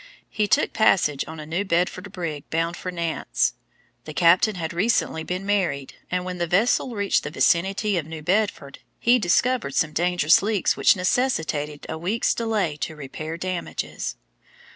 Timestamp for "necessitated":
10.95-11.85